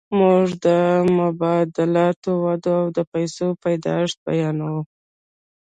[0.19, 0.67] موږ د
[1.19, 4.79] مبادلاتو وده او د پیسو پیدایښت بیانوو